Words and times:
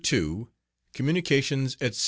COMMUNICATIONS, 0.95 1.77
ETC. 1.79 1.99